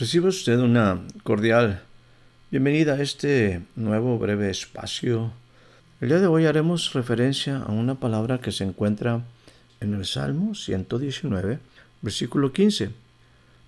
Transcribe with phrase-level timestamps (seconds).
[0.00, 1.82] Recibe usted una cordial
[2.50, 5.30] bienvenida a este nuevo breve espacio.
[6.00, 9.22] El día de hoy haremos referencia a una palabra que se encuentra
[9.78, 11.58] en el Salmo 119,
[12.00, 12.92] versículo 15.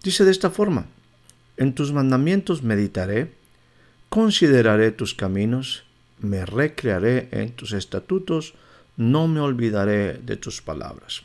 [0.03, 0.87] Dice de esta forma,
[1.59, 3.35] en tus mandamientos meditaré,
[4.09, 5.85] consideraré tus caminos,
[6.19, 8.55] me recrearé en tus estatutos,
[8.97, 11.25] no me olvidaré de tus palabras.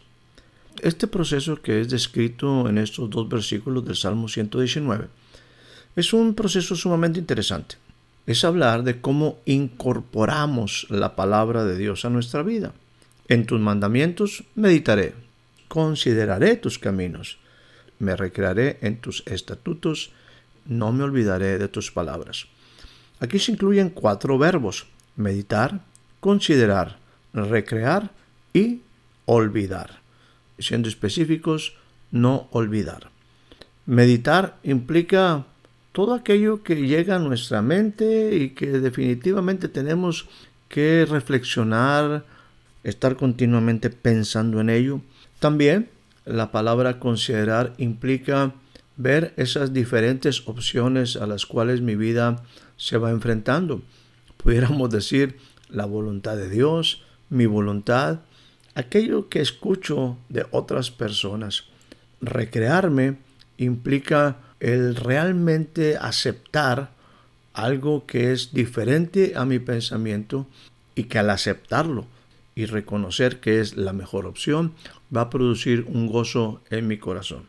[0.83, 5.07] Este proceso que es descrito en estos dos versículos del Salmo 119
[5.95, 7.77] es un proceso sumamente interesante.
[8.27, 12.73] Es hablar de cómo incorporamos la palabra de Dios a nuestra vida.
[13.27, 15.15] En tus mandamientos meditaré,
[15.67, 17.39] consideraré tus caminos,
[17.97, 20.11] me recrearé en tus estatutos,
[20.65, 22.45] no me olvidaré de tus palabras.
[23.19, 25.81] Aquí se incluyen cuatro verbos, meditar,
[26.19, 26.99] considerar,
[27.33, 28.11] recrear
[28.53, 28.81] y
[29.25, 30.06] olvidar
[30.59, 31.73] siendo específicos,
[32.11, 33.09] no olvidar.
[33.85, 35.45] Meditar implica
[35.91, 40.27] todo aquello que llega a nuestra mente y que definitivamente tenemos
[40.69, 42.25] que reflexionar,
[42.83, 45.01] estar continuamente pensando en ello.
[45.39, 45.89] También
[46.25, 48.53] la palabra considerar implica
[48.97, 52.43] ver esas diferentes opciones a las cuales mi vida
[52.75, 53.81] se va enfrentando.
[54.37, 55.37] Pudiéramos decir
[55.69, 58.19] la voluntad de Dios, mi voluntad,
[58.77, 61.63] aquello que escucho de otras personas.
[62.21, 63.17] Recrearme
[63.57, 66.91] implica el realmente aceptar
[67.53, 70.45] algo que es diferente a mi pensamiento
[70.93, 72.05] y que al aceptarlo
[72.53, 74.73] y reconocer que es la mejor opción
[75.15, 77.45] va a producir un gozo en mi corazón.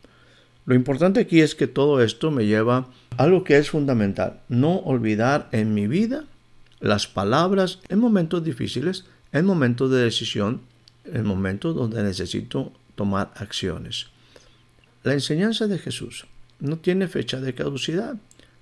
[0.65, 2.89] Lo importante aquí es que todo esto me lleva
[3.19, 6.25] a algo que es fundamental, no olvidar en mi vida
[6.81, 10.63] las palabras en momentos difíciles, en momentos de decisión,
[11.13, 14.07] el momento donde necesito tomar acciones.
[15.03, 16.27] La enseñanza de Jesús
[16.61, 18.17] no tiene fecha de caducidad.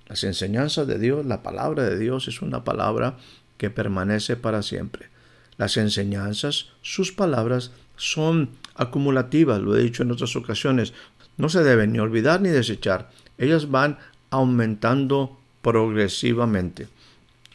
[0.07, 3.17] Las enseñanzas de Dios, la palabra de Dios es una palabra
[3.57, 5.09] que permanece para siempre.
[5.57, 10.93] Las enseñanzas, sus palabras, son acumulativas, lo he dicho en otras ocasiones.
[11.35, 13.09] No se deben ni olvidar ni desechar.
[13.37, 13.97] Ellas van
[14.29, 16.87] aumentando progresivamente.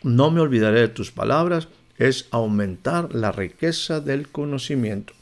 [0.02, 1.68] No me olvidaré de tus palabras,
[2.08, 5.12] es aumentar la riqueza del conocimiento.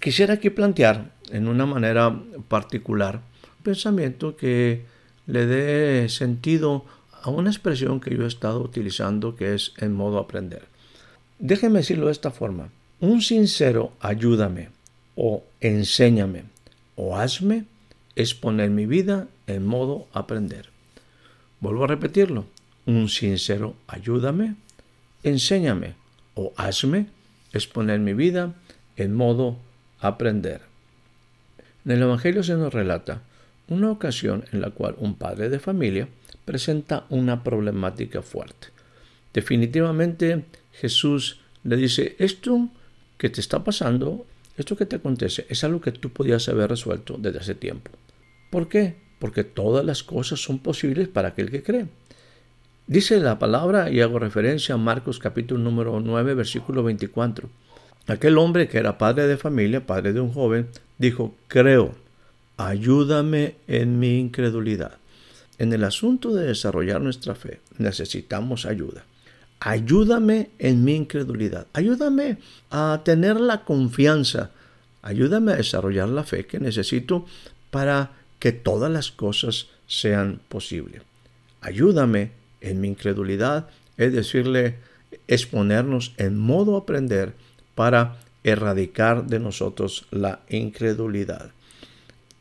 [0.00, 4.84] Quisiera aquí plantear en una manera particular un pensamiento que
[5.26, 6.84] le dé sentido
[7.22, 10.66] a una expresión que yo he estado utilizando que es en modo aprender.
[11.40, 12.70] Déjeme decirlo de esta forma.
[13.00, 14.68] Un sincero ayúdame
[15.16, 16.44] o enséñame
[16.94, 17.64] o hazme
[18.14, 20.70] es poner mi vida en modo aprender.
[21.60, 22.44] Vuelvo a repetirlo.
[22.86, 24.54] Un sincero ayúdame
[25.22, 25.94] enséñame
[26.34, 27.06] o hazme
[27.52, 28.54] es poner mi vida
[28.96, 29.58] en modo
[30.00, 30.62] aprender.
[31.84, 33.22] En el Evangelio se nos relata
[33.68, 36.08] una ocasión en la cual un padre de familia
[36.44, 38.68] presenta una problemática fuerte.
[39.32, 42.68] Definitivamente Jesús le dice, esto
[43.18, 44.26] que te está pasando,
[44.56, 47.90] esto que te acontece, es algo que tú podías haber resuelto desde hace tiempo.
[48.50, 48.96] ¿Por qué?
[49.18, 51.86] Porque todas las cosas son posibles para aquel que cree.
[52.88, 57.50] Dice la palabra, y hago referencia a Marcos capítulo número 9, versículo 24.
[58.06, 61.94] Aquel hombre que era padre de familia, padre de un joven, dijo, creo,
[62.56, 64.92] ayúdame en mi incredulidad.
[65.58, 69.04] En el asunto de desarrollar nuestra fe necesitamos ayuda.
[69.60, 71.66] Ayúdame en mi incredulidad.
[71.74, 72.38] Ayúdame
[72.70, 74.52] a tener la confianza.
[75.02, 77.26] Ayúdame a desarrollar la fe que necesito
[77.70, 81.02] para que todas las cosas sean posibles.
[81.60, 84.76] Ayúdame en mi incredulidad, es decirle,
[85.26, 87.34] exponernos en modo aprender
[87.74, 91.52] para erradicar de nosotros la incredulidad.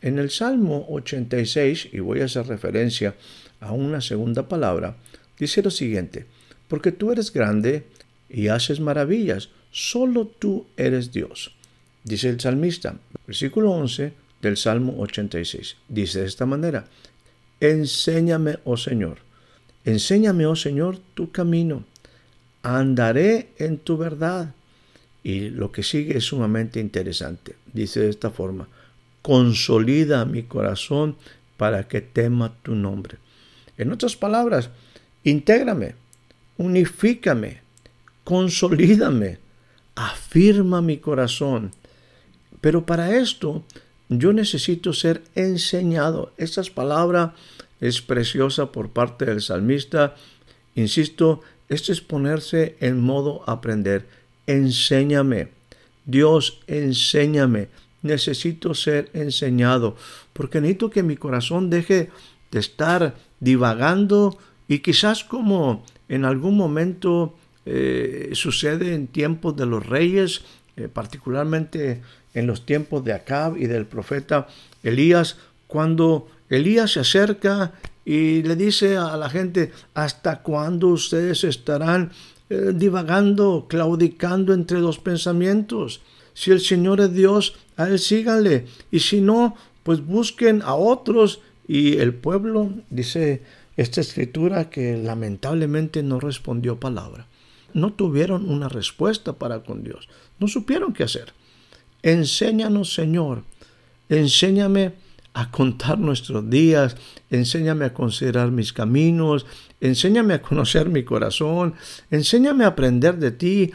[0.01, 3.15] En el Salmo 86, y voy a hacer referencia
[3.59, 4.95] a una segunda palabra,
[5.39, 6.25] dice lo siguiente,
[6.67, 7.87] porque tú eres grande
[8.29, 11.55] y haces maravillas, solo tú eres Dios.
[12.03, 16.85] Dice el salmista, versículo 11 del Salmo 86, dice de esta manera,
[17.59, 19.26] enséñame, oh Señor,
[19.87, 21.85] Enséñame, oh Señor, tu camino.
[22.61, 24.53] andaré en tu verdad.
[25.23, 27.55] Y lo que sigue es sumamente interesante.
[27.71, 28.67] Dice de esta forma,
[29.21, 31.15] consolida mi corazón
[31.55, 33.17] para que tema tu nombre.
[33.77, 34.69] En otras palabras,
[35.23, 35.95] intégrame,
[36.57, 37.61] unifícame,
[38.25, 39.37] consolídame,
[39.95, 41.71] afirma mi corazón.
[42.59, 43.63] Pero para esto
[44.09, 46.33] yo necesito ser enseñado.
[46.37, 47.35] Esta palabra
[47.81, 50.15] es preciosa por parte del salmista.
[50.75, 54.05] Insisto, esto es ponerse en modo aprender.
[54.47, 55.49] Enséñame.
[56.05, 57.69] Dios, enséñame.
[58.01, 59.97] Necesito ser enseñado
[60.37, 62.11] porque necesito que mi corazón deje
[62.51, 64.37] de estar divagando
[64.67, 67.35] y quizás como en algún momento
[67.65, 70.43] eh, sucede en tiempos de los reyes,
[70.77, 72.01] eh, particularmente
[72.35, 74.47] en los tiempos de Acab y del profeta
[74.83, 77.73] Elías, cuando Elías se acerca
[78.05, 82.11] y le dice a la gente, ¿hasta cuándo ustedes estarán
[82.49, 86.01] eh, divagando, claudicando entre dos pensamientos?
[86.33, 88.65] Si el Señor es Dios, a Él síganle.
[88.91, 91.41] Y si no, pues busquen a otros.
[91.67, 93.41] Y el pueblo, dice
[93.75, 97.27] esta escritura, que lamentablemente no respondió palabra.
[97.73, 100.07] No tuvieron una respuesta para con Dios.
[100.39, 101.33] No supieron qué hacer.
[102.03, 103.43] Enséñanos, Señor.
[104.07, 104.93] Enséñame
[105.37, 106.97] a contar nuestros días.
[107.29, 109.45] Enséñame a considerar mis caminos.
[109.79, 111.75] Enséñame a conocer mi corazón.
[112.09, 113.71] Enséñame a aprender de ti.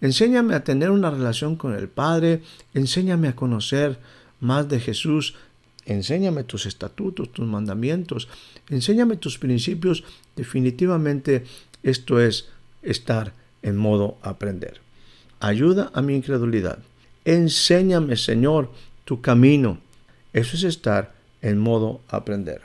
[0.00, 2.42] Enséñame a tener una relación con el Padre.
[2.74, 3.98] Enséñame a conocer
[4.38, 5.34] más de Jesús.
[5.84, 8.28] Enséñame tus estatutos, tus mandamientos.
[8.68, 10.04] Enséñame tus principios.
[10.36, 11.44] Definitivamente
[11.82, 12.50] esto es
[12.82, 14.80] estar en modo aprender.
[15.40, 16.78] Ayuda a mi incredulidad.
[17.24, 18.70] Enséñame, Señor,
[19.04, 19.89] tu camino.
[20.32, 21.12] Eso es estar
[21.42, 22.62] en modo aprender.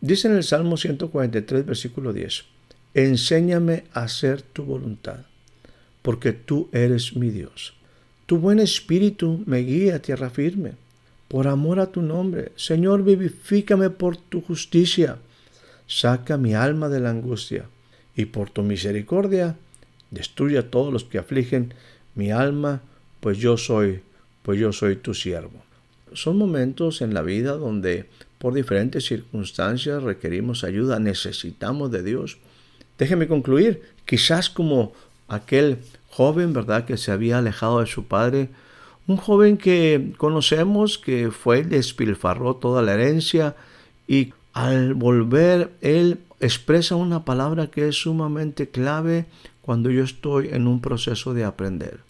[0.00, 2.44] Dice en el Salmo 143, versículo 10,
[2.94, 5.20] Enséñame a hacer tu voluntad,
[6.02, 7.74] porque tú eres mi Dios.
[8.26, 10.72] Tu buen espíritu me guía a tierra firme.
[11.28, 15.18] Por amor a tu nombre, Señor, vivifícame por tu justicia.
[15.86, 17.64] Saca mi alma de la angustia,
[18.14, 19.56] y por tu misericordia,
[20.10, 21.74] destruye a todos los que afligen
[22.14, 22.82] mi alma
[23.24, 24.02] pues yo soy,
[24.42, 25.64] pues yo soy tu siervo.
[26.14, 28.08] Son momentos en la vida donde
[28.38, 32.38] por diferentes circunstancias requerimos ayuda, necesitamos de Dios.
[32.98, 34.92] Déjeme concluir, quizás como
[35.28, 35.78] aquel
[36.10, 38.48] joven, ¿verdad?, que se había alejado de su padre,
[39.06, 43.56] un joven que conocemos que fue y despilfarró toda la herencia
[44.08, 49.26] y al volver él expresa una palabra que es sumamente clave
[49.60, 52.00] cuando yo estoy en un proceso de aprender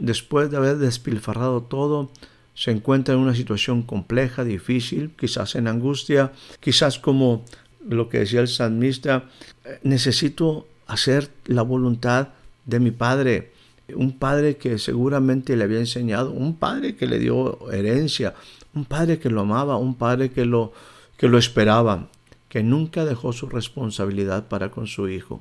[0.00, 2.10] después de haber despilfarrado todo,
[2.60, 7.46] se encuentra en una situación compleja, difícil, quizás en angustia, quizás como
[7.88, 9.24] lo que decía el salmista,
[9.64, 12.28] eh, necesito hacer la voluntad
[12.66, 13.52] de mi padre,
[13.94, 18.34] un padre que seguramente le había enseñado, un padre que le dio herencia,
[18.74, 20.74] un padre que lo amaba, un padre que lo,
[21.16, 22.08] que lo esperaba,
[22.50, 25.40] que nunca dejó su responsabilidad para con su hijo.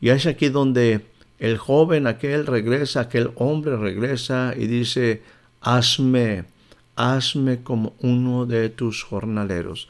[0.00, 1.06] Y es aquí donde
[1.38, 5.22] el joven aquel regresa, aquel hombre regresa y dice,
[5.62, 6.44] hazme,
[6.96, 9.88] hazme como uno de tus jornaleros.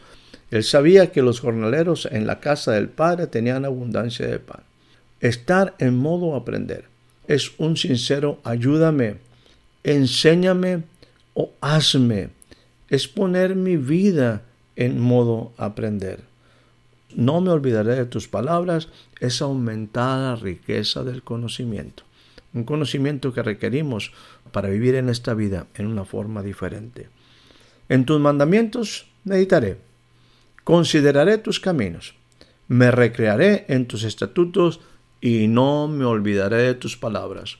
[0.50, 4.62] Él sabía que los jornaleros en la casa del Padre tenían abundancia de pan.
[5.20, 6.92] Estar en modo aprender
[7.26, 9.16] es un sincero ayúdame,
[9.84, 10.82] enséñame
[11.34, 12.30] o hazme.
[12.88, 14.42] Es poner mi vida
[14.76, 16.20] en modo aprender.
[17.14, 18.88] No me olvidaré de tus palabras,
[19.20, 22.04] es aumentar la riqueza del conocimiento.
[22.54, 24.12] Un conocimiento que requerimos
[24.52, 27.08] para vivir en esta vida en una forma diferente.
[27.88, 29.78] En tus mandamientos meditaré,
[30.64, 32.14] consideraré tus caminos,
[32.68, 34.80] me recrearé en tus estatutos
[35.20, 37.58] y no me olvidaré de tus palabras.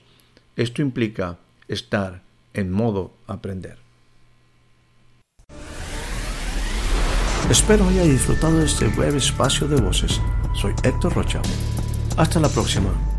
[0.56, 2.22] Esto implica estar
[2.54, 3.78] en modo aprender.
[7.50, 10.20] Espero haya disfrutado de este breve espacio de voces.
[10.54, 11.42] Soy Héctor Rocha.
[12.16, 13.11] Hasta la próxima.